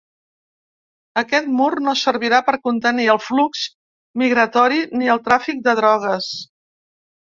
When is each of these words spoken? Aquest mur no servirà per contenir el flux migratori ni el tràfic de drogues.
Aquest 1.21 1.51
mur 1.57 1.67
no 1.89 1.93
servirà 2.05 2.41
per 2.49 2.57
contenir 2.69 3.07
el 3.17 3.23
flux 3.29 3.63
migratori 4.27 4.85
ni 4.99 5.15
el 5.19 5.27
tràfic 5.31 5.67
de 5.71 5.81
drogues. 5.85 6.37